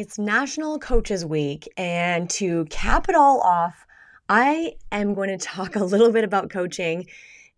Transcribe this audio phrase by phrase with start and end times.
[0.00, 3.86] It's National Coaches Week, and to cap it all off,
[4.30, 7.06] I am going to talk a little bit about coaching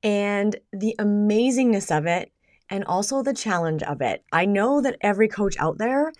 [0.02, 2.32] and the amazingness of it
[2.68, 4.24] and also the challenge of it.
[4.32, 6.12] I know that every coach out there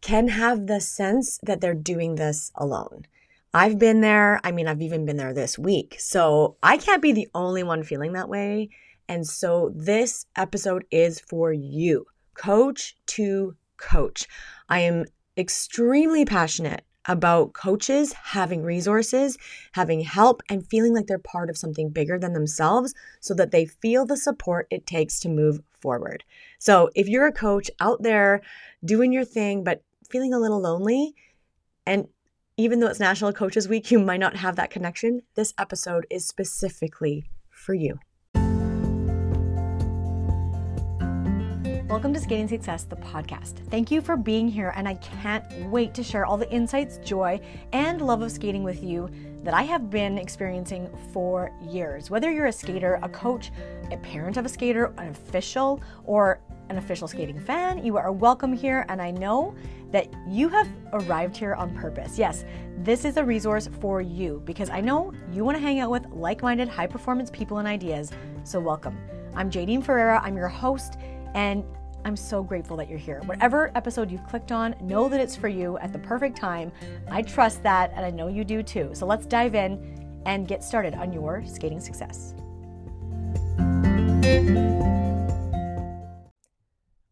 [0.00, 3.06] can have the sense that they're doing this alone.
[3.54, 4.40] I've been there.
[4.42, 5.94] I mean, I've even been there this week.
[6.00, 8.70] So I can't be the only one feeling that way.
[9.08, 14.26] And so this episode is for you, coach to coach.
[14.68, 15.04] I am
[15.38, 19.38] extremely passionate about coaches having resources,
[19.72, 23.64] having help, and feeling like they're part of something bigger than themselves so that they
[23.64, 26.22] feel the support it takes to move forward.
[26.58, 28.42] So, if you're a coach out there
[28.84, 31.14] doing your thing, but feeling a little lonely,
[31.86, 32.08] and
[32.58, 36.26] even though it's National Coaches Week, you might not have that connection, this episode is
[36.26, 37.98] specifically for you.
[41.88, 43.66] Welcome to Skating Success, the podcast.
[43.70, 47.40] Thank you for being here, and I can't wait to share all the insights, joy,
[47.72, 49.08] and love of skating with you
[49.42, 52.10] that I have been experiencing for years.
[52.10, 53.50] Whether you're a skater, a coach,
[53.90, 58.52] a parent of a skater, an official, or an official skating fan, you are welcome
[58.52, 59.54] here, and I know
[59.90, 62.18] that you have arrived here on purpose.
[62.18, 62.44] Yes,
[62.80, 66.04] this is a resource for you because I know you want to hang out with
[66.10, 68.10] like minded, high performance people and ideas.
[68.44, 68.98] So, welcome.
[69.34, 70.98] I'm Jadine Ferreira, I'm your host,
[71.34, 71.64] and
[72.04, 73.20] I'm so grateful that you're here.
[73.26, 76.72] Whatever episode you've clicked on, know that it's for you at the perfect time.
[77.10, 78.90] I trust that, and I know you do too.
[78.92, 82.34] So let's dive in and get started on your skating success.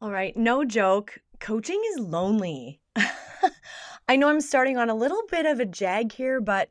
[0.00, 2.80] All right, no joke, coaching is lonely.
[4.08, 6.68] I know I'm starting on a little bit of a jag here, but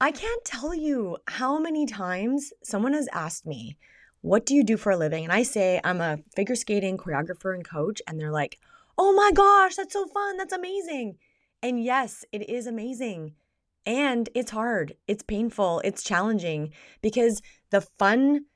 [0.00, 3.78] I can't tell you how many times someone has asked me,
[4.20, 5.24] what do you do for a living?
[5.24, 8.02] And I say, I'm a figure skating choreographer and coach.
[8.06, 8.58] And they're like,
[8.98, 10.36] oh my gosh, that's so fun.
[10.36, 11.16] That's amazing.
[11.62, 13.34] And yes, it is amazing.
[13.84, 18.46] And it's hard, it's painful, it's challenging because the fun,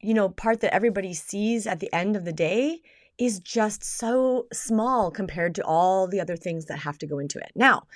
[0.00, 2.82] you know, part that everybody sees at the end of the day
[3.18, 7.38] is just so small compared to all the other things that have to go into
[7.38, 7.50] it.
[7.56, 7.88] Now,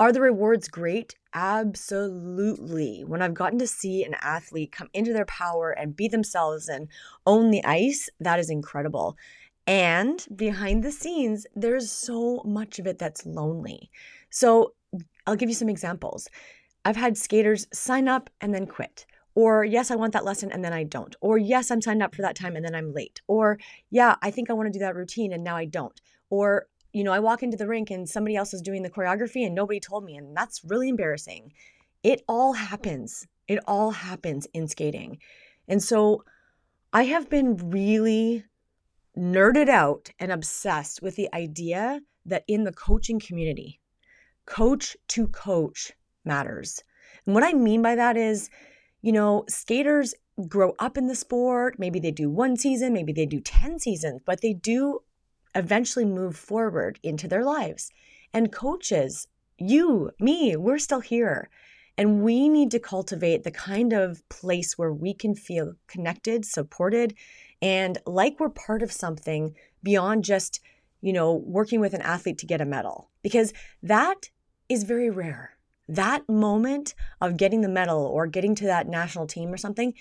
[0.00, 1.14] are the rewards great?
[1.34, 3.04] Absolutely.
[3.06, 6.88] When I've gotten to see an athlete come into their power and be themselves and
[7.26, 9.16] own the ice, that is incredible.
[9.66, 13.90] And behind the scenes, there's so much of it that's lonely.
[14.30, 14.72] So
[15.26, 16.28] I'll give you some examples.
[16.86, 19.04] I've had skaters sign up and then quit.
[19.34, 21.14] Or, yes, I want that lesson and then I don't.
[21.20, 23.20] Or, yes, I'm signed up for that time and then I'm late.
[23.28, 23.58] Or,
[23.90, 26.00] yeah, I think I want to do that routine and now I don't.
[26.30, 29.46] Or, you know, I walk into the rink and somebody else is doing the choreography
[29.46, 30.16] and nobody told me.
[30.16, 31.52] And that's really embarrassing.
[32.02, 33.26] It all happens.
[33.46, 35.18] It all happens in skating.
[35.68, 36.24] And so
[36.92, 38.44] I have been really
[39.16, 43.80] nerded out and obsessed with the idea that in the coaching community,
[44.46, 45.92] coach to coach
[46.24, 46.82] matters.
[47.26, 48.50] And what I mean by that is,
[49.02, 50.14] you know, skaters
[50.48, 51.78] grow up in the sport.
[51.78, 55.00] Maybe they do one season, maybe they do 10 seasons, but they do
[55.54, 57.90] eventually move forward into their lives.
[58.32, 59.26] And coaches,
[59.58, 61.50] you, me, we're still here.
[61.98, 67.14] And we need to cultivate the kind of place where we can feel connected, supported,
[67.60, 70.60] and like we're part of something beyond just,
[71.02, 73.10] you know, working with an athlete to get a medal.
[73.22, 74.30] Because that
[74.68, 75.56] is very rare.
[75.88, 79.92] That moment of getting the medal or getting to that national team or something,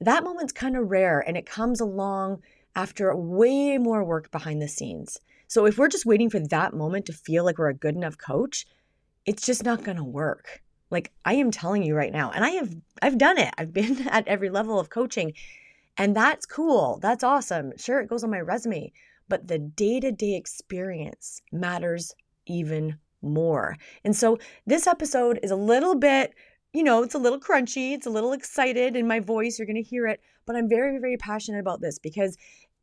[0.00, 2.40] that moment's kind of rare and it comes along
[2.76, 5.18] after way more work behind the scenes.
[5.46, 8.18] So if we're just waiting for that moment to feel like we're a good enough
[8.18, 8.66] coach,
[9.26, 10.62] it's just not going to work.
[10.90, 13.52] Like I am telling you right now, and I have I've done it.
[13.58, 15.32] I've been at every level of coaching.
[15.96, 16.98] And that's cool.
[17.02, 17.72] That's awesome.
[17.76, 18.92] Sure, it goes on my resume,
[19.28, 22.12] but the day-to-day experience matters
[22.46, 23.76] even more.
[24.04, 26.34] And so this episode is a little bit
[26.74, 29.58] you know, it's a little crunchy, it's a little excited in my voice.
[29.58, 32.36] You're going to hear it, but I'm very, very passionate about this because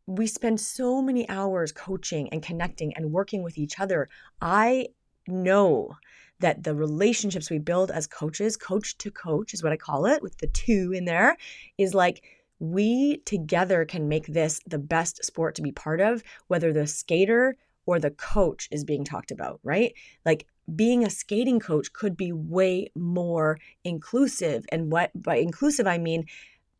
[0.07, 4.09] we spend so many hours coaching and connecting and working with each other.
[4.41, 4.87] I
[5.27, 5.97] know
[6.39, 10.23] that the relationships we build as coaches, coach to coach is what I call it,
[10.23, 11.35] with the two in there,
[11.77, 12.23] is like
[12.59, 17.57] we together can make this the best sport to be part of, whether the skater
[17.85, 19.93] or the coach is being talked about, right?
[20.25, 24.65] Like being a skating coach could be way more inclusive.
[24.71, 26.25] And what by inclusive, I mean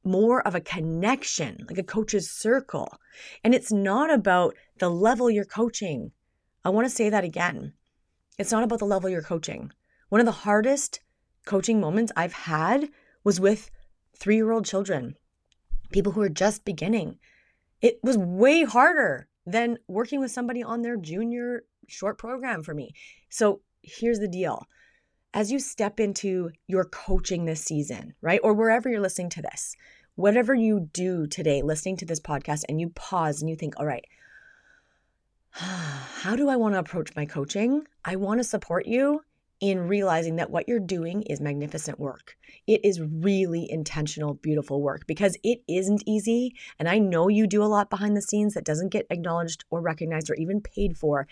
[0.04, 2.98] more of a connection, like a coach's circle.
[3.44, 6.12] And it's not about the level you're coaching.
[6.66, 7.74] I want to say that again.
[8.38, 9.72] It's not about the level you're coaching.
[10.10, 11.02] One of the hardest
[11.46, 12.90] coaching moments I've had
[13.24, 13.70] was with
[14.16, 15.16] three year old children,
[15.92, 17.18] people who are just beginning.
[17.82, 22.94] It was way harder than working with somebody on their junior short program for me.
[23.30, 24.68] So here's the deal
[25.34, 28.40] as you step into your coaching this season, right?
[28.44, 29.76] Or wherever you're listening to this,
[30.16, 33.86] whatever you do today, listening to this podcast, and you pause and you think, all
[33.86, 34.06] right,
[35.52, 37.86] how do I want to approach my coaching?
[38.04, 39.22] I want to support you
[39.62, 42.36] in realizing that what you're doing is magnificent work.
[42.66, 46.56] It is really intentional, beautiful work because it isn't easy.
[46.80, 49.80] And I know you do a lot behind the scenes that doesn't get acknowledged or
[49.80, 51.28] recognized or even paid for.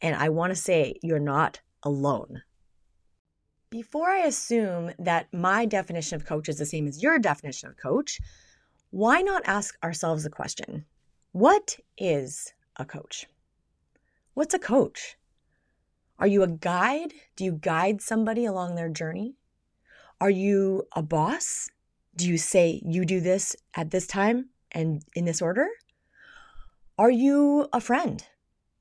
[0.00, 2.42] And I want to say you're not alone.
[3.70, 7.76] Before I assume that my definition of coach is the same as your definition of
[7.76, 8.20] coach,
[8.90, 10.84] why not ask ourselves the question
[11.32, 13.26] what is a coach?
[14.34, 15.16] What's a coach?
[16.18, 17.12] Are you a guide?
[17.34, 19.34] Do you guide somebody along their journey?
[20.20, 21.68] Are you a boss?
[22.16, 25.66] Do you say you do this at this time and in this order?
[26.96, 28.24] Are you a friend?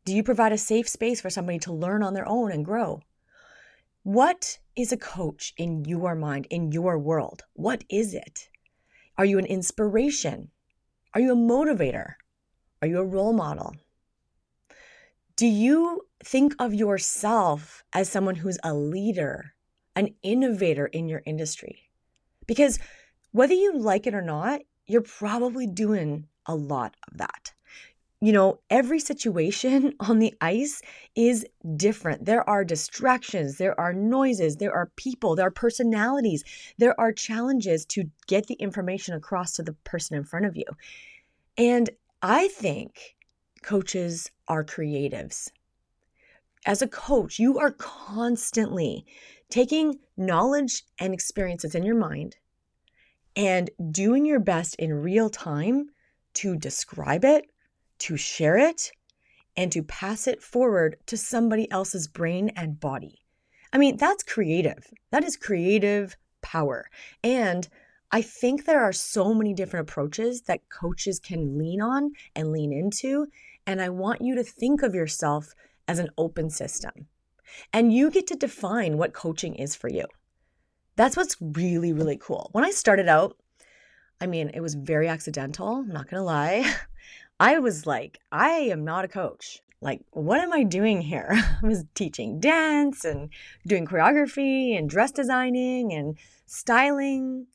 [0.05, 3.01] Do you provide a safe space for somebody to learn on their own and grow?
[4.03, 7.43] What is a coach in your mind, in your world?
[7.53, 8.49] What is it?
[9.17, 10.51] Are you an inspiration?
[11.13, 12.15] Are you a motivator?
[12.81, 13.75] Are you a role model?
[15.37, 19.53] Do you think of yourself as someone who's a leader,
[19.95, 21.89] an innovator in your industry?
[22.45, 22.77] Because
[23.31, 27.52] whether you like it or not, you're probably doing a lot of that
[28.23, 30.81] you know, every situation on the ice
[31.13, 32.23] is different.
[32.23, 36.45] There are distractions, there are noises, there are people, there are personalities,
[36.77, 40.63] there are challenges to get the information across to the person in front of you.
[41.57, 41.89] And
[42.21, 43.17] I think
[43.61, 45.51] coaches are creatives.
[46.65, 49.05] As a coach, you are constantly
[49.49, 52.37] taking knowledge and experiences in your mind
[53.35, 55.89] and doing your best in real time
[56.35, 57.49] to describe it
[58.03, 58.91] to share it
[59.55, 63.19] and to pass it forward to somebody else's brain and body.
[63.71, 64.85] I mean, that's creative.
[65.11, 66.89] That is creative power.
[67.23, 67.67] And
[68.11, 72.73] I think there are so many different approaches that coaches can lean on and lean
[72.73, 73.27] into.
[73.65, 75.53] And I want you to think of yourself
[75.87, 77.07] as an open system.
[77.71, 80.05] And you get to define what coaching is for you.
[80.97, 82.49] That's what's really, really cool.
[82.51, 83.37] When I started out,
[84.19, 86.69] I mean, it was very accidental, I'm not gonna lie.
[87.43, 89.59] I was like, I am not a coach.
[89.81, 91.27] Like, what am I doing here?
[91.61, 93.31] I was teaching dance and
[93.67, 97.47] doing choreography and dress designing and styling.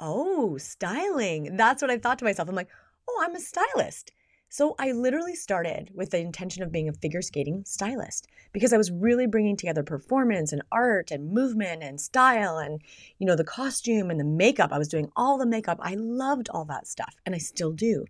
[0.00, 1.54] Oh, styling.
[1.58, 2.48] That's what I thought to myself.
[2.48, 2.70] I'm like,
[3.06, 4.10] oh, I'm a stylist.
[4.48, 8.78] So I literally started with the intention of being a figure skating stylist because I
[8.78, 12.80] was really bringing together performance and art and movement and style and
[13.18, 14.72] you know the costume and the makeup.
[14.72, 15.78] I was doing all the makeup.
[15.82, 18.06] I loved all that stuff and I still do.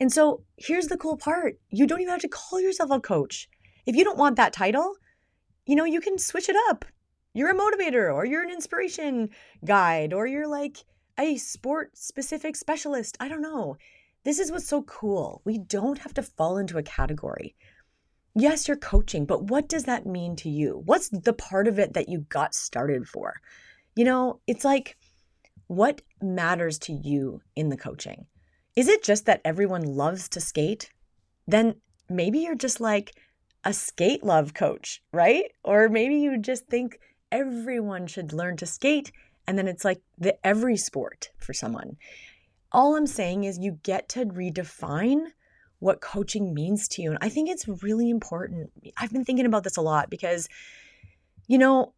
[0.00, 3.48] And so here's the cool part you don't even have to call yourself a coach.
[3.86, 4.96] If you don't want that title,
[5.66, 6.84] you know, you can switch it up.
[7.34, 9.28] You're a motivator, or you're an inspiration
[9.64, 10.78] guide, or you're like
[11.18, 13.16] a sport specific specialist.
[13.20, 13.76] I don't know.
[14.24, 15.42] This is what's so cool.
[15.44, 17.54] We don't have to fall into a category.
[18.34, 20.82] Yes, you're coaching, but what does that mean to you?
[20.84, 23.40] What's the part of it that you got started for?
[23.96, 24.96] You know, it's like,
[25.66, 28.26] what matters to you in the coaching?
[28.76, 30.90] Is it just that everyone loves to skate?
[31.46, 31.76] Then
[32.08, 33.14] maybe you're just like
[33.64, 35.44] a skate love coach, right?
[35.64, 36.98] Or maybe you just think
[37.32, 39.12] everyone should learn to skate
[39.46, 41.96] and then it's like the every sport for someone.
[42.72, 45.26] All I'm saying is you get to redefine
[45.80, 47.10] what coaching means to you.
[47.10, 48.70] And I think it's really important.
[48.96, 50.48] I've been thinking about this a lot because,
[51.48, 51.94] you know,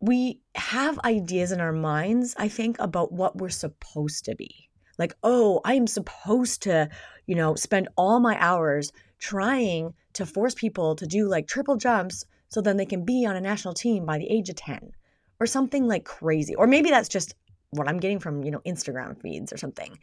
[0.00, 4.65] we have ideas in our minds, I think, about what we're supposed to be
[4.98, 6.88] like, oh, I am supposed to,
[7.26, 12.24] you know, spend all my hours trying to force people to do like triple jumps
[12.48, 14.92] so then they can be on a national team by the age of 10
[15.40, 16.54] or something like crazy.
[16.54, 17.34] Or maybe that's just
[17.70, 19.98] what I'm getting from, you know, Instagram feeds or something.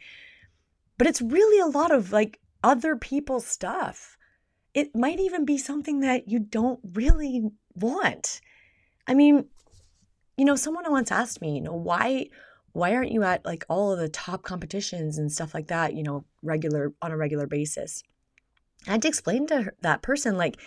[0.98, 4.16] But it's really a lot of like other people's stuff.
[4.74, 8.40] It might even be something that you don't really want.
[9.06, 9.46] I mean,
[10.36, 12.28] you know, someone once asked me, you know, why
[12.74, 16.02] why aren't you at like all of the top competitions and stuff like that, you
[16.02, 18.02] know, regular on a regular basis?
[18.86, 20.58] I had to explain to her, that person like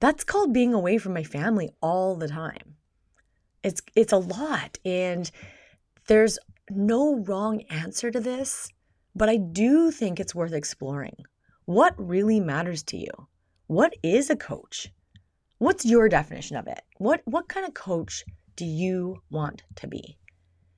[0.00, 2.74] that's called being away from my family all the time.
[3.62, 5.30] It's it's a lot and
[6.08, 6.36] there's
[6.68, 8.68] no wrong answer to this,
[9.14, 11.24] but I do think it's worth exploring.
[11.64, 13.10] What really matters to you?
[13.68, 14.88] What is a coach?
[15.58, 16.80] What's your definition of it?
[16.98, 18.24] What what kind of coach
[18.56, 20.18] do you want to be?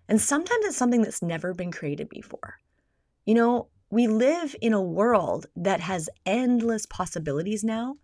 [0.09, 2.59] And sometimes it's something that's never been created before.
[3.27, 7.97] You know, we live in a world that has endless possibilities now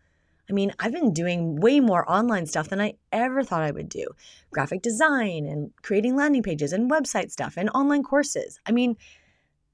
[0.48, 3.88] I mean, I've been doing way more online stuff than I ever thought I would
[3.88, 4.06] do
[4.50, 8.60] graphic design and creating landing pages and website stuff and online courses.
[8.66, 8.96] I mean,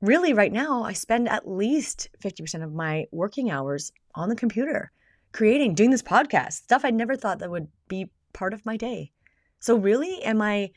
[0.01, 4.93] really, right now, I spend at least 50% of my working hours on the computer,
[5.33, 9.11] creating, doing this podcast, stuff I never thought that would be part of my day.
[9.59, 10.71] So, really, am I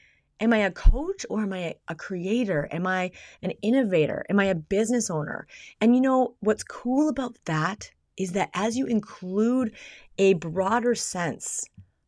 [0.44, 2.68] Am I a coach or am I a creator?
[2.70, 4.26] Am I an innovator?
[4.30, 5.48] Am I a business owner?
[5.80, 9.74] And you know, what's cool about that is that as you include
[10.18, 11.64] a broader sense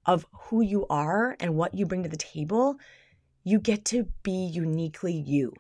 [0.06, 2.76] of who you are and what you bring to the table,
[3.46, 5.54] you get to be uniquely you.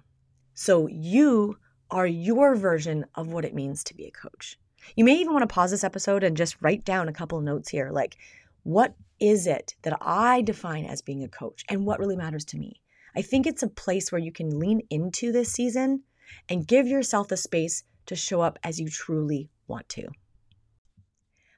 [0.54, 1.58] So you
[1.90, 4.60] are your version of what it means to be a coach.
[4.98, 7.70] You may even want to pause this episode and just write down a couple notes
[7.70, 8.18] here like
[8.66, 12.58] what is it that I define as being a coach and what really matters to
[12.58, 12.82] me?
[13.16, 16.02] I think it's a place where you can lean into this season
[16.50, 20.08] and give yourself the space to show up as you truly want to.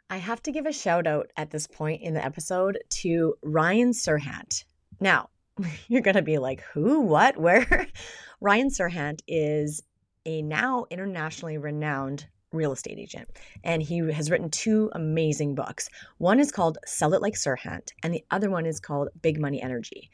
[0.09, 3.93] I have to give a shout out at this point in the episode to Ryan
[3.93, 4.65] Serhant.
[4.99, 5.29] Now,
[5.87, 7.87] you're going to be like, who, what, where?
[8.41, 9.81] Ryan Serhant is
[10.25, 13.29] a now internationally renowned real estate agent.
[13.63, 15.89] And he has written two amazing books.
[16.17, 19.61] One is called Sell It Like Serhant, and the other one is called Big Money
[19.61, 20.09] Energy.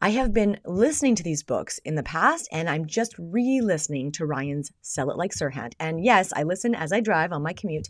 [0.00, 4.12] I have been listening to these books in the past, and I'm just re listening
[4.12, 5.74] to Ryan's Sell It Like Serhant.
[5.80, 7.88] And yes, I listen as I drive on my commute,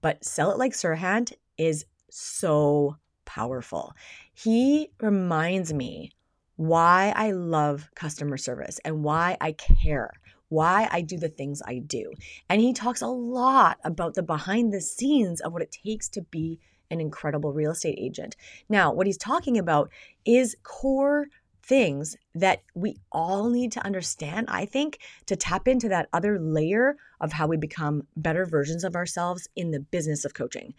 [0.00, 3.94] but Sell It Like Serhant is so powerful.
[4.34, 6.12] He reminds me
[6.56, 10.10] why I love customer service and why I care
[10.54, 12.12] why I do the things I do.
[12.48, 16.22] And he talks a lot about the behind the scenes of what it takes to
[16.22, 18.36] be an incredible real estate agent.
[18.68, 19.90] Now, what he's talking about
[20.24, 21.26] is core
[21.62, 26.96] things that we all need to understand, I think, to tap into that other layer
[27.20, 30.74] of how we become better versions of ourselves in the business of coaching.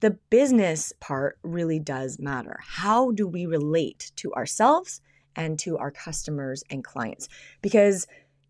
[0.00, 2.58] The business part really does matter.
[2.62, 5.00] How do we relate to ourselves
[5.36, 7.28] and to our customers and clients?
[7.62, 8.06] Because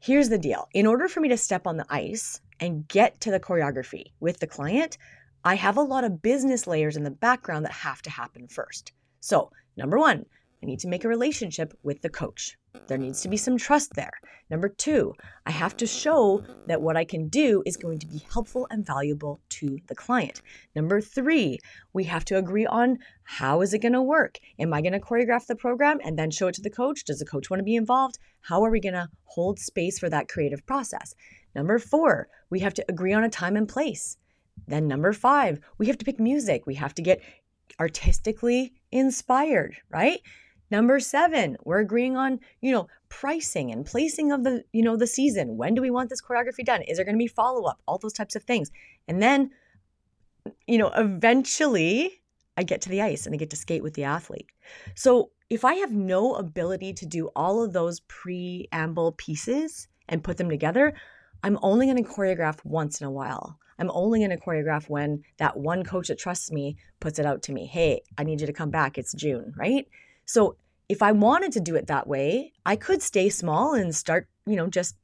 [0.06, 3.30] Here's the deal in order for me to step on the ice and get to
[3.30, 4.98] the choreography with the client,
[5.46, 8.92] I have a lot of business layers in the background that have to happen first.
[9.20, 10.26] So, number one,
[10.62, 12.58] I need to make a relationship with the coach.
[12.86, 14.12] There needs to be some trust there.
[14.50, 15.14] Number two,
[15.46, 18.86] I have to show that what I can do is going to be helpful and
[18.86, 20.42] valuable to the client.
[20.76, 21.58] Number three,
[21.94, 24.38] we have to agree on how is it going to work?
[24.58, 27.04] Am I going to choreograph the program and then show it to the coach?
[27.04, 28.18] Does the coach want to be involved?
[28.42, 31.14] How are we going to hold space for that creative process?
[31.54, 34.18] Number four, we have to agree on a time and place.
[34.66, 36.66] Then number five, we have to pick music.
[36.66, 37.22] We have to get
[37.80, 40.20] artistically inspired, right?
[40.74, 45.06] Number seven, we're agreeing on, you know, pricing and placing of the, you know, the
[45.06, 45.56] season.
[45.56, 46.82] When do we want this choreography done?
[46.82, 47.80] Is there going to be follow up?
[47.86, 48.72] All those types of things.
[49.06, 49.52] And then,
[50.66, 52.20] you know, eventually
[52.56, 54.48] I get to the ice and I get to skate with the athlete.
[54.96, 60.38] So if I have no ability to do all of those preamble pieces and put
[60.38, 60.92] them together,
[61.44, 63.60] I'm only going to choreograph once in a while.
[63.78, 67.42] I'm only going to choreograph when that one coach that trusts me puts it out
[67.42, 67.64] to me.
[67.64, 68.98] Hey, I need you to come back.
[68.98, 69.86] It's June, right?
[70.24, 70.56] So
[70.88, 74.56] if I wanted to do it that way, I could stay small and start, you
[74.56, 74.96] know, just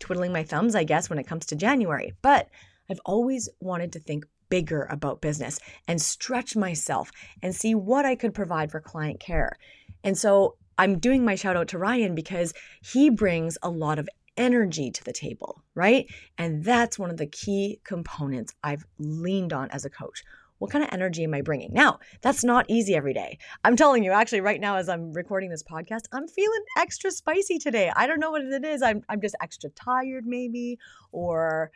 [0.00, 2.12] twiddling my thumbs, I guess, when it comes to January.
[2.22, 2.48] But
[2.90, 7.10] I've always wanted to think bigger about business and stretch myself
[7.42, 9.56] and see what I could provide for client care.
[10.04, 12.52] And so I'm doing my shout out to Ryan because
[12.82, 16.06] he brings a lot of energy to the table, right?
[16.36, 20.24] And that's one of the key components I've leaned on as a coach
[20.62, 21.72] what kind of energy am I bringing?
[21.72, 23.36] Now, that's not easy every day.
[23.64, 27.58] I'm telling you, actually, right now, as I'm recording this podcast, I'm feeling extra spicy
[27.58, 27.90] today.
[27.96, 28.80] I don't know what it is.
[28.80, 30.78] I'm, I'm just extra tired, maybe,
[31.10, 31.72] or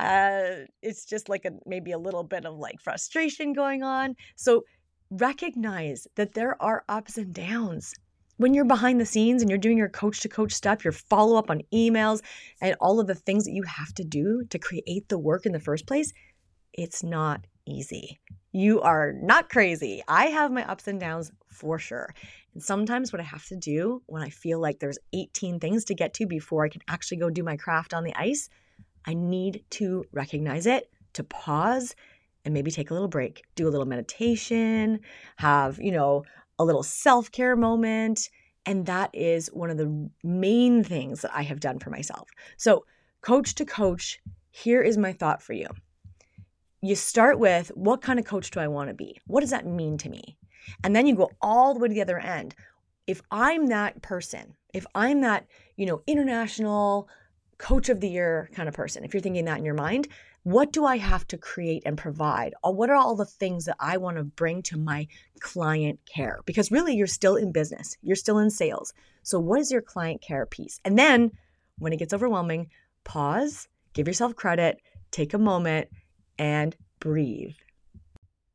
[0.00, 4.16] uh, it's just like a maybe a little bit of like frustration going on.
[4.36, 4.64] So
[5.10, 7.92] recognize that there are ups and downs.
[8.38, 11.36] When you're behind the scenes and you're doing your coach to coach stuff, your follow
[11.36, 12.22] up on emails,
[12.62, 15.52] and all of the things that you have to do to create the work in
[15.52, 16.14] the first place,
[16.72, 18.20] it's not easy.
[18.52, 20.02] You are not crazy.
[20.08, 22.14] I have my ups and downs for sure.
[22.54, 25.94] And sometimes what I have to do when I feel like there's 18 things to
[25.94, 28.48] get to before I can actually go do my craft on the ice,
[29.06, 31.94] I need to recognize it, to pause
[32.44, 35.00] and maybe take a little break, do a little meditation,
[35.36, 36.24] have, you know,
[36.58, 38.28] a little self-care moment,
[38.66, 42.28] and that is one of the main things that I have done for myself.
[42.56, 42.84] So,
[43.20, 45.68] coach to coach, here is my thought for you
[46.82, 49.20] you start with what kind of coach do I want to be?
[49.26, 50.36] What does that mean to me?
[50.84, 52.54] And then you go all the way to the other end.
[53.06, 55.46] If I'm that person, if I'm that,
[55.76, 57.08] you know, international
[57.58, 60.08] coach of the year kind of person, if you're thinking that in your mind,
[60.44, 62.54] What do I have to create and provide?
[62.64, 65.06] Or what are all the things that I want to bring to my
[65.38, 66.40] client care?
[66.46, 68.92] Because really, you're still in business, you're still in sales.
[69.22, 70.80] So, what is your client care piece?
[70.84, 71.30] And then
[71.78, 72.70] when it gets overwhelming,
[73.04, 74.78] pause, give yourself credit,
[75.12, 75.88] take a moment,
[76.38, 77.54] and breathe.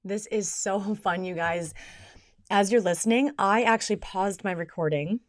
[0.04, 1.74] This is so fun, you guys.
[2.50, 5.20] As you're listening, I actually paused my recording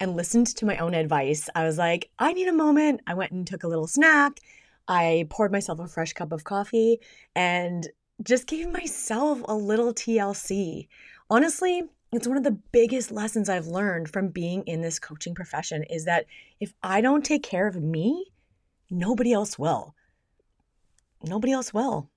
[0.00, 1.48] and listened to my own advice.
[1.54, 3.02] I was like, I need a moment.
[3.06, 4.40] I went and took a little snack.
[4.88, 6.98] I poured myself a fresh cup of coffee
[7.36, 7.88] and
[8.22, 10.88] just gave myself a little TLC.
[11.30, 15.82] Honestly, it's one of the biggest lessons I've learned from being in this coaching profession
[15.84, 16.26] is that
[16.60, 18.32] if I don't take care of me,
[18.90, 19.94] nobody else will.
[21.24, 22.10] Nobody else will.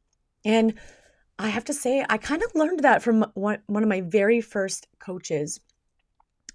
[0.44, 0.76] And
[1.38, 4.42] I have to say, I kind of learned that from one, one of my very
[4.42, 5.60] first coaches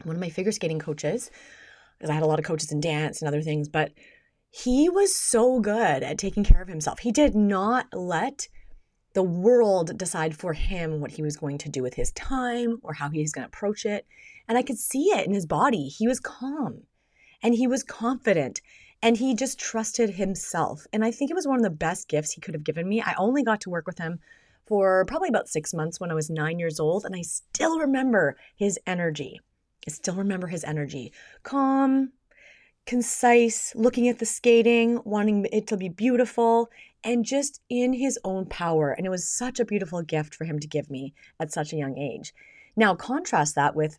[0.05, 1.31] one of my figure skating coaches,
[1.99, 3.93] because I had a lot of coaches in dance and other things, but
[4.51, 7.01] he was so good at taking care of himself.
[7.01, 8.49] He did not let
[9.13, 12.95] the world decide for him what he was going to do with his time or
[12.95, 14.07] how he's going to approach it.
[14.49, 15.89] And I could see it in his body.
[15.89, 16.83] He was calm
[17.43, 18.61] and he was confident
[19.03, 20.87] and he just trusted himself.
[20.93, 23.01] And I think it was one of the best gifts he could have given me.
[23.01, 24.21] I only got to work with him
[24.67, 28.37] for probably about six months when I was nine years old, and I still remember
[28.57, 29.41] his energy.
[29.87, 32.13] I still remember his energy calm,
[32.87, 36.69] concise, looking at the skating, wanting it to be beautiful,
[37.03, 38.93] and just in his own power.
[38.93, 41.77] And it was such a beautiful gift for him to give me at such a
[41.77, 42.35] young age.
[42.77, 43.99] Now, contrast that with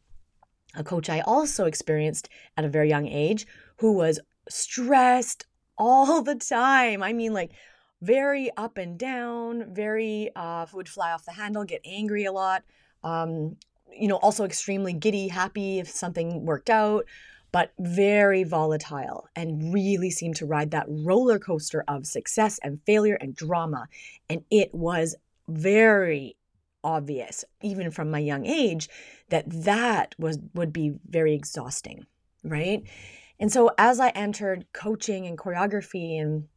[0.76, 3.46] a coach I also experienced at a very young age
[3.78, 5.46] who was stressed
[5.78, 7.04] all the time.
[7.04, 7.52] I mean, like,
[8.02, 12.64] very up and down, very uh, would fly off the handle, get angry a lot,
[13.04, 13.58] um,
[13.92, 17.06] you know, also extremely giddy, happy if something worked out,
[17.52, 23.16] but very volatile and really seemed to ride that roller coaster of success and failure
[23.16, 23.88] and drama.
[24.30, 25.16] And it was
[25.48, 26.38] very
[26.84, 28.90] obvious, even from my young age,
[29.30, 32.06] that that was would be very exhausting,
[32.44, 32.84] right?
[33.42, 36.48] And so as I entered coaching and choreography and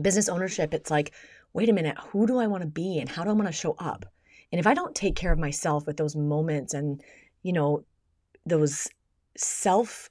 [0.00, 1.12] business ownership, it's like,
[1.52, 3.52] wait a minute, who do I want to be and how do I want to
[3.52, 4.06] show up?
[4.50, 7.02] And if I don't take care of myself with those moments and,
[7.42, 7.84] you know,
[8.46, 8.88] those
[9.36, 10.08] self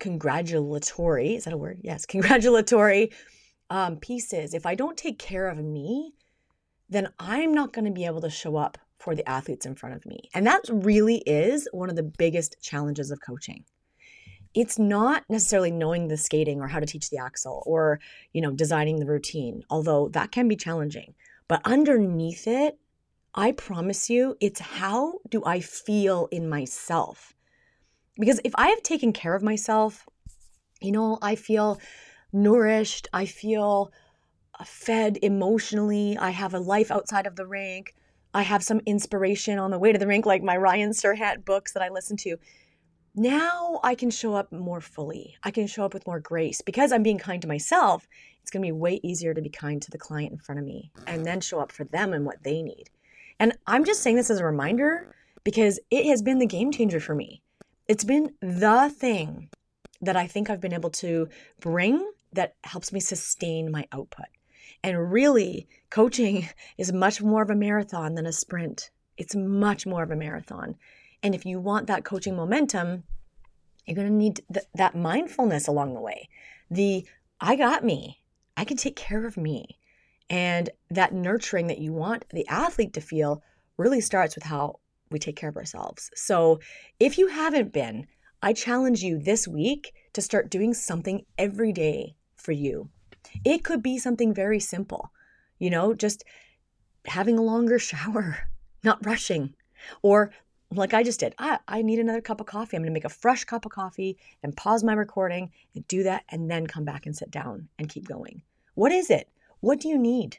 [0.00, 1.78] congratulatory, is that a word?
[1.82, 3.12] Yes, congratulatory
[3.70, 6.14] um, pieces, if I don't take care of me,
[6.88, 9.94] then I'm not going to be able to show up for the athletes in front
[9.94, 10.30] of me.
[10.34, 13.64] And that really is one of the biggest challenges of coaching.
[14.54, 18.00] It's not necessarily knowing the skating or how to teach the axel or,
[18.32, 21.14] you know, designing the routine, although that can be challenging.
[21.46, 22.78] But underneath it
[23.34, 27.34] I promise you, it's how do I feel in myself?
[28.18, 30.08] Because if I have taken care of myself,
[30.80, 31.80] you know, I feel
[32.32, 33.92] nourished, I feel
[34.58, 37.94] uh, fed emotionally, I have a life outside of the rink,
[38.34, 41.72] I have some inspiration on the way to the rink, like my Ryan Serhant books
[41.74, 42.38] that I listen to.
[43.18, 45.36] Now I can show up more fully.
[45.42, 48.06] I can show up with more grace because I'm being kind to myself.
[48.40, 50.64] It's going to be way easier to be kind to the client in front of
[50.64, 52.90] me and then show up for them and what they need.
[53.40, 57.00] And I'm just saying this as a reminder because it has been the game changer
[57.00, 57.42] for me.
[57.88, 59.48] It's been the thing
[60.00, 61.28] that I think I've been able to
[61.58, 64.26] bring that helps me sustain my output.
[64.84, 68.90] And really, coaching is much more of a marathon than a sprint.
[69.16, 70.76] It's much more of a marathon.
[71.22, 73.04] And if you want that coaching momentum,
[73.86, 76.28] you're going to need th- that mindfulness along the way.
[76.70, 77.06] The
[77.40, 78.20] I got me.
[78.56, 79.78] I can take care of me.
[80.28, 83.42] And that nurturing that you want the athlete to feel
[83.76, 86.10] really starts with how we take care of ourselves.
[86.14, 86.60] So
[87.00, 88.06] if you haven't been,
[88.42, 92.90] I challenge you this week to start doing something every day for you.
[93.44, 95.10] It could be something very simple,
[95.58, 96.24] you know, just
[97.06, 98.50] having a longer shower,
[98.84, 99.54] not rushing,
[100.02, 100.32] or
[100.70, 102.76] like I just did, I, I need another cup of coffee.
[102.76, 106.02] I'm going to make a fresh cup of coffee and pause my recording and do
[106.02, 108.42] that and then come back and sit down and keep going.
[108.74, 109.28] What is it?
[109.60, 110.38] What do you need?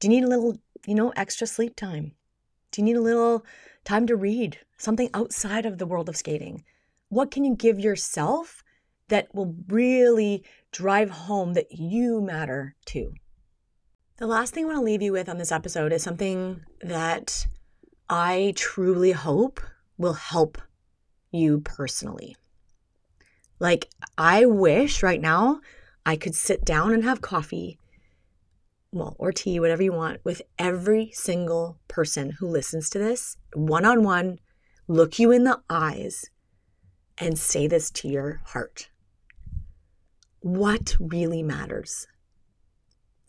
[0.00, 2.12] Do you need a little, you know, extra sleep time?
[2.70, 3.44] Do you need a little
[3.84, 6.64] time to read something outside of the world of skating?
[7.08, 8.64] What can you give yourself
[9.08, 13.14] that will really drive home that you matter too?
[14.16, 17.46] The last thing I want to leave you with on this episode is something that
[18.08, 19.60] I truly hope
[19.98, 20.58] will help
[21.32, 22.36] you personally.
[23.58, 25.60] Like, I wish right now
[26.04, 27.78] I could sit down and have coffee
[28.92, 33.84] well, or tea, whatever you want, with every single person who listens to this one
[33.84, 34.38] on one,
[34.88, 36.30] look you in the eyes
[37.18, 38.88] and say this to your heart.
[40.40, 42.06] What really matters?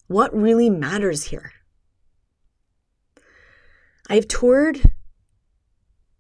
[0.08, 1.52] what really matters here.
[4.10, 4.92] I've toured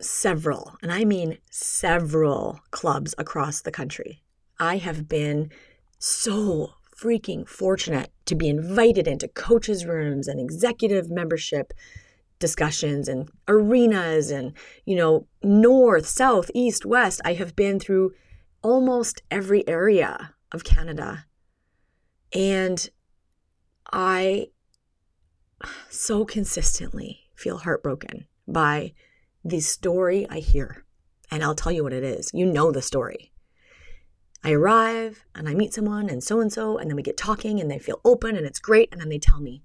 [0.01, 4.23] several, and I mean several clubs across the country.
[4.59, 5.51] I have been
[5.97, 11.71] so freaking fortunate to be invited into coaches' rooms and executive membership
[12.39, 14.53] discussions and arenas and,
[14.85, 17.21] you know, north, south, east, west.
[17.23, 18.11] I have been through
[18.61, 21.25] almost every area of Canada.
[22.33, 22.89] And
[23.91, 24.47] I
[25.89, 28.93] so consistently feel heartbroken by
[29.43, 30.83] the story I hear.
[31.31, 32.31] And I'll tell you what it is.
[32.33, 33.31] You know the story.
[34.43, 37.59] I arrive and I meet someone and so and so, and then we get talking
[37.59, 38.89] and they feel open and it's great.
[38.91, 39.63] And then they tell me,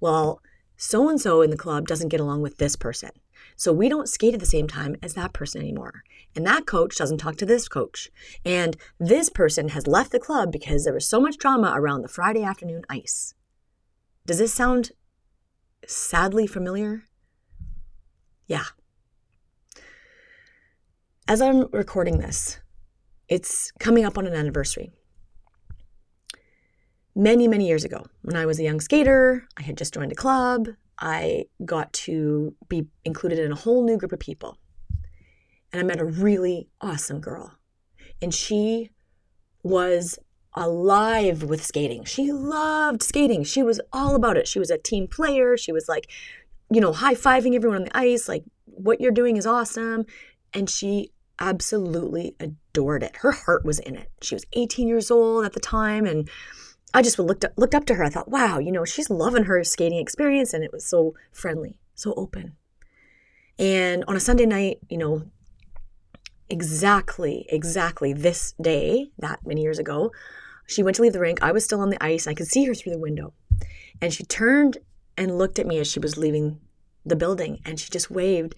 [0.00, 0.40] well,
[0.76, 3.10] so and so in the club doesn't get along with this person.
[3.56, 6.02] So we don't skate at the same time as that person anymore.
[6.34, 8.10] And that coach doesn't talk to this coach.
[8.44, 12.08] And this person has left the club because there was so much drama around the
[12.08, 13.34] Friday afternoon ice.
[14.26, 14.90] Does this sound
[15.86, 17.04] sadly familiar?
[18.46, 18.64] Yeah.
[21.26, 22.58] As I'm recording this,
[23.28, 24.92] it's coming up on an anniversary.
[27.16, 30.16] Many, many years ago, when I was a young skater, I had just joined a
[30.16, 30.68] club.
[30.98, 34.58] I got to be included in a whole new group of people.
[35.72, 37.52] And I met a really awesome girl.
[38.20, 38.90] And she
[39.62, 40.18] was
[40.54, 42.04] alive with skating.
[42.04, 43.42] She loved skating.
[43.44, 44.46] She was all about it.
[44.46, 45.56] She was a team player.
[45.56, 46.10] She was like,
[46.74, 50.04] you know, high fiving everyone on the ice, like, what you're doing is awesome.
[50.52, 53.16] And she absolutely adored it.
[53.18, 54.10] Her heart was in it.
[54.22, 56.06] She was 18 years old at the time.
[56.06, 56.28] And
[56.92, 58.04] I just looked up, looked up to her.
[58.04, 60.52] I thought, wow, you know, she's loving her skating experience.
[60.52, 62.56] And it was so friendly, so open.
[63.58, 65.22] And on a Sunday night, you know,
[66.50, 70.10] exactly, exactly this day, that many years ago,
[70.66, 71.42] she went to leave the rink.
[71.42, 72.26] I was still on the ice.
[72.26, 73.32] I could see her through the window.
[74.00, 74.78] And she turned
[75.16, 76.60] and looked at me as she was leaving
[77.04, 78.54] the building and she just waved.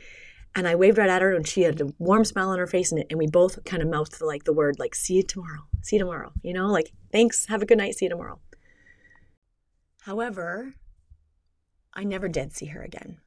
[0.55, 2.91] And I waved right at her and she had a warm smile on her face
[2.91, 5.67] and, and we both kind of mouthed like the word like see you tomorrow.
[5.83, 6.33] See you tomorrow.
[6.43, 8.41] You know, like thanks, have a good night, see you tomorrow.
[10.03, 10.75] However,
[11.93, 13.19] I never did see her again.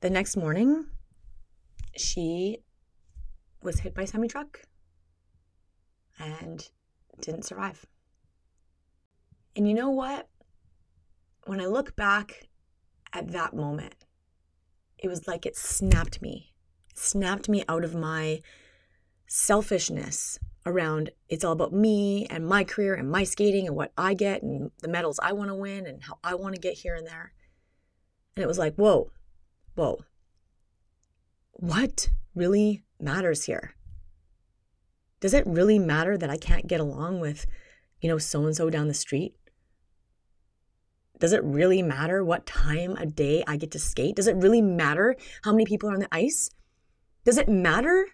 [0.00, 0.86] The next morning,
[1.96, 2.58] she
[3.62, 4.62] was hit by a semi truck
[6.18, 6.68] and
[7.20, 7.86] didn't survive.
[9.54, 10.28] And you know what?
[11.44, 12.48] When I look back
[13.12, 13.94] at that moment,
[14.98, 16.52] it was like it snapped me,
[16.94, 18.40] snapped me out of my
[19.26, 24.14] selfishness around it's all about me and my career and my skating and what I
[24.14, 26.94] get and the medals I want to win and how I want to get here
[26.94, 27.32] and there.
[28.36, 29.10] And it was like, whoa,
[29.74, 30.04] whoa.
[31.52, 33.74] What really matters here?
[35.20, 37.46] Does it really matter that I can't get along with,
[38.00, 39.34] you know, so and so down the street?
[41.22, 44.16] Does it really matter what time a day I get to skate?
[44.16, 46.50] Does it really matter how many people are on the ice?
[47.24, 48.08] Does it matter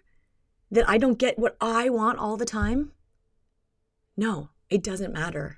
[0.69, 2.91] that I don't get what I want all the time?
[4.15, 5.57] No, it doesn't matter.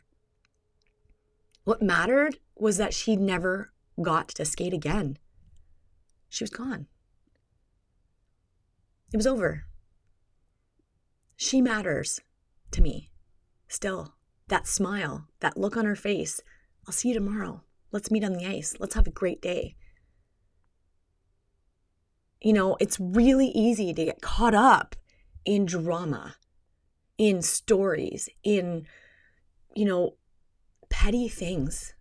[1.65, 5.17] What mattered was that she never got to skate again.
[6.29, 6.87] She was gone.
[9.13, 9.65] It was over.
[11.35, 12.21] She matters
[12.71, 13.11] to me
[13.67, 14.13] still.
[14.47, 16.39] That smile, that look on her face.
[16.91, 17.63] I'll see you tomorrow.
[17.93, 18.75] Let's meet on the ice.
[18.77, 19.75] Let's have a great day.
[22.41, 24.97] You know, it's really easy to get caught up
[25.45, 26.35] in drama,
[27.17, 28.87] in stories, in,
[29.73, 30.17] you know,
[30.89, 31.93] petty things.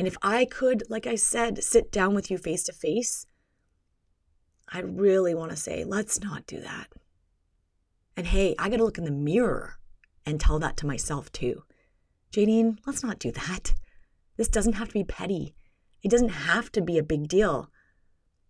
[0.00, 3.24] And if I could, like I said, sit down with you face to face,
[4.68, 6.88] I really want to say, let's not do that.
[8.16, 9.78] And hey, I got to look in the mirror
[10.26, 11.62] and tell that to myself too.
[12.32, 13.74] Jadine, let's not do that.
[14.38, 15.54] This doesn't have to be petty.
[16.02, 17.70] It doesn't have to be a big deal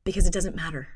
[0.04, 0.88] because it doesn't matter.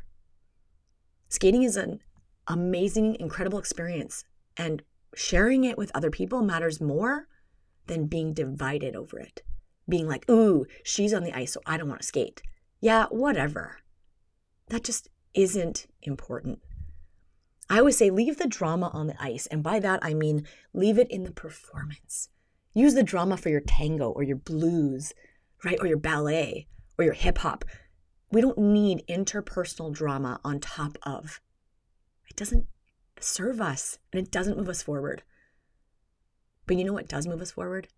[1.28, 2.00] Skating is an
[2.46, 4.24] amazing, incredible experience,
[4.57, 4.83] and
[5.14, 7.26] sharing it with other people matters more
[7.87, 9.42] than being divided over it.
[9.88, 12.42] Being like, ooh, she's on the ice, so I don't want to skate.
[12.81, 13.78] Yeah, whatever.
[14.68, 16.61] That just isn't important.
[17.70, 19.46] I always say leave the drama on the ice.
[19.46, 22.28] And by that, I mean leave it in the performance.
[22.74, 25.12] Use the drama for your tango or your blues,
[25.64, 25.78] right?
[25.80, 26.66] Or your ballet
[26.98, 27.64] or your hip hop.
[28.30, 31.40] We don't need interpersonal drama on top of.
[32.28, 32.66] It doesn't
[33.20, 35.22] serve us and it doesn't move us forward.
[36.66, 37.88] But you know what does move us forward?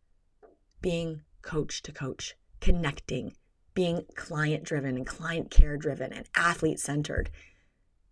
[0.81, 3.35] Being coach to coach, connecting,
[3.75, 7.31] being client driven and client care driven and athlete centered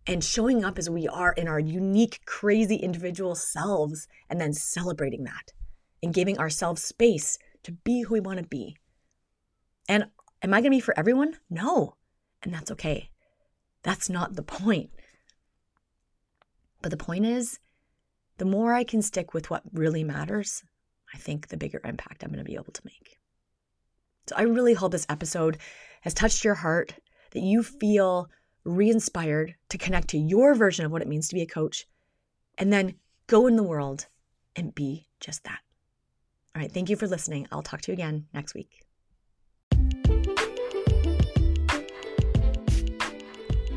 [0.05, 5.23] and showing up as we are in our unique, crazy individual selves, and then celebrating
[5.23, 5.53] that
[6.03, 8.75] and giving ourselves space to be who we want to be.
[9.87, 10.05] And
[10.41, 11.37] am I going to be for everyone?
[11.49, 11.95] No.
[12.43, 13.09] And that's okay.
[13.83, 14.91] That's not the point.
[16.81, 17.59] But the point is,
[18.37, 20.63] the more I can stick with what really matters,
[21.13, 23.17] I think the bigger impact I'm going to be able to make.
[24.27, 25.57] So I really hope this episode
[26.01, 26.95] has touched your heart,
[27.31, 28.29] that you feel
[28.65, 31.87] re inspired to connect to your version of what it means to be a coach,
[32.57, 32.95] and then
[33.27, 34.07] go in the world
[34.55, 35.59] and be just that.
[36.55, 37.47] All right, thank you for listening.
[37.51, 38.81] I'll talk to you again next week.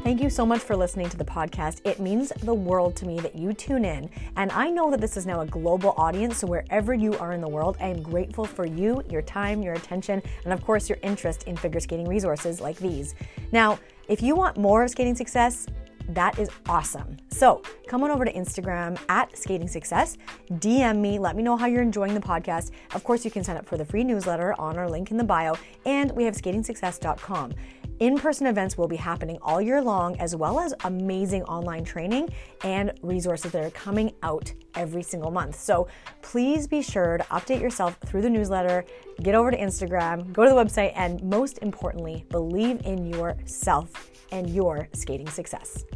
[0.04, 1.80] Thank you so much for listening to the podcast.
[1.84, 4.08] It means the world to me that you tune in.
[4.36, 6.36] And I know that this is now a global audience.
[6.36, 9.74] So wherever you are in the world, I am grateful for you, your time, your
[9.74, 13.16] attention, and of course, your interest in figure skating resources like these.
[13.50, 15.66] Now, if you want more of skating success,
[16.08, 17.16] that is awesome.
[17.30, 20.16] So come on over to Instagram at Skating Success,
[20.52, 22.70] DM me, let me know how you're enjoying the podcast.
[22.94, 25.24] Of course, you can sign up for the free newsletter on our link in the
[25.24, 27.54] bio, and we have skatingsuccess.com.
[27.98, 32.28] In person events will be happening all year long, as well as amazing online training
[32.62, 35.58] and resources that are coming out every single month.
[35.58, 35.88] So
[36.20, 38.84] please be sure to update yourself through the newsletter,
[39.22, 44.50] get over to Instagram, go to the website, and most importantly, believe in yourself and
[44.50, 45.86] your skating success.